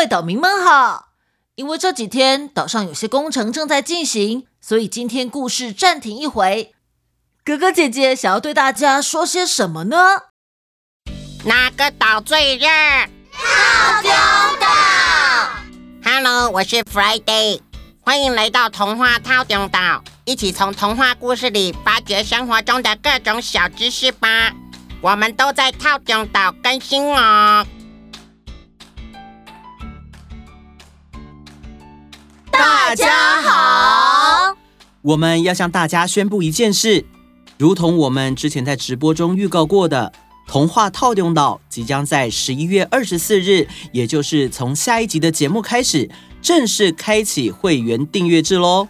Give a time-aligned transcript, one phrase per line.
[0.00, 1.10] 各位岛民们好！
[1.56, 6.74] 因为这几天岛上有些工程正在进行，所以今天故事暂停一回。
[7.44, 9.98] 哥哥姐姐想要对大家说些什么呢？
[11.44, 12.66] 哪个岛最热？
[13.30, 14.10] 套丁
[14.58, 14.66] 岛。
[16.02, 17.60] Hello，我是 Friday，
[18.00, 24.50] 欢迎来到童话套丁岛，一起从童话故事里发掘生活中的各种小知识吧。
[25.02, 27.66] 我们都在套丁岛更新哦。
[32.90, 34.56] 大家好，
[35.02, 37.04] 我们要向大家宣布一件事，
[37.56, 40.12] 如同我们之前在直播中预告过的，
[40.48, 46.10] 童话套用岛即将在十一月二十四日，也就是从下一集的节目开始，
[46.42, 48.88] 正式开启会员订阅制喽。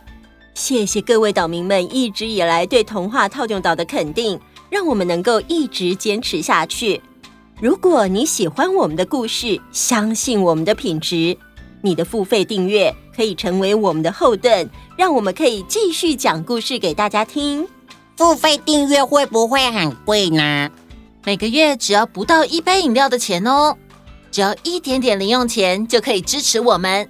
[0.55, 4.41] 谢谢各位岛民们一直以来对童话套用岛的肯定，
[4.71, 7.03] 让我们能够一直坚持下去。
[7.61, 11.37] 如果你喜欢我们的故事，相信我们的品质。
[11.83, 17.67] 你的付费订阅可以成为我们的后盾，让我们可以继续讲故事给大家听。
[18.17, 20.71] 付费订阅会不会很贵呢？
[21.25, 23.77] 每个月只要不到一杯饮料的钱哦，
[24.31, 27.09] 只要一点点零用钱就可以支持我们。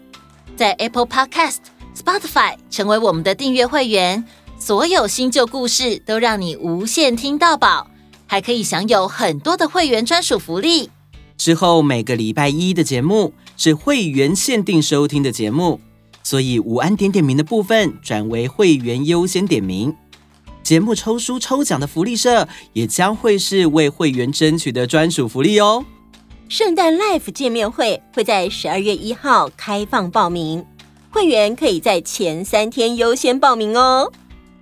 [0.57, 1.57] 在 Apple Podcast、
[1.97, 4.25] Spotify 成为我们的订阅会员，
[4.59, 7.89] 所有新旧故事都让你无限听到饱，
[8.27, 10.91] 还可以享有很多的会员专属福利。
[11.41, 15.81] 之后每个礼拜一的节目是会员限定收听的节目，
[16.23, 19.97] 所以午安点点名的部分转为会员优先点名。
[20.63, 25.83] 节目抽书抽奖的福利社也将会是为会员争取的专属福利哦。
[26.51, 30.63] 圣诞 Life 见面会会在十二月一号开放报名，
[31.09, 34.13] 会员可以在前三天优先报名哦。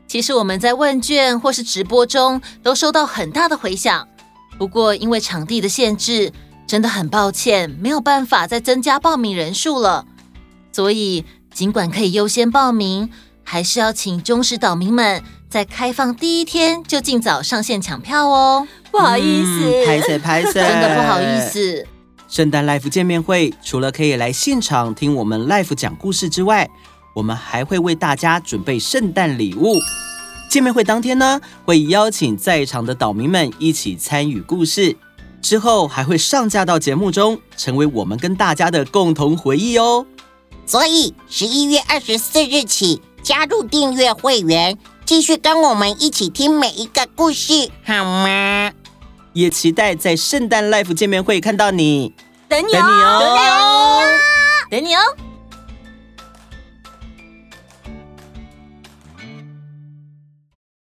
[0.07, 4.07] 其实我们在问卷或是直播中都收到很大的回响，
[4.57, 6.33] 不过因为场地的限制。
[6.69, 10.05] 真的很抱歉，没有办法再增加报名人数了。
[10.70, 13.08] 所以，尽管可以优先报名，
[13.42, 18.68] 还是要请忠实岛民们在开放第一天就尽早上线抢票哦。
[18.90, 21.86] 不好意思，拍谢拍谢，真的不好意思。
[22.28, 26.68] 圣诞 Live 见面会除了可以来现场听我们 Live 讲故事之外，
[27.14, 29.74] 我们还会为大家准备圣诞礼物。
[30.51, 34.96] 见面会当天呢，会邀请在场的岛民们一起参与故事。
[35.41, 40.07] 之后还会上架到节目中，成为我们跟大家的共同回忆哦。
[40.67, 44.77] 所以十一月二十四日起加入订阅会员，
[45.07, 48.71] 继续跟我们一起听每一个故事，好吗？
[49.33, 52.13] 也期待在圣诞 Live 见面会看到你，
[52.49, 54.19] 等你哦，等你哦，
[54.70, 55.27] 等你哦。